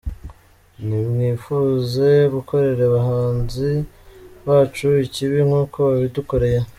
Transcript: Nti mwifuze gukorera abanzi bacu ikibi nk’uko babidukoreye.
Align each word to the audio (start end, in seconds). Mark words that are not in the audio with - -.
Nti 0.85 0.99
mwifuze 1.13 2.09
gukorera 2.33 2.83
abanzi 2.89 3.71
bacu 4.45 4.87
ikibi 5.05 5.39
nk’uko 5.47 5.77
babidukoreye. 5.89 6.59